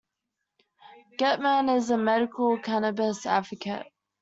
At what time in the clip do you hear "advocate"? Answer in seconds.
3.27-3.85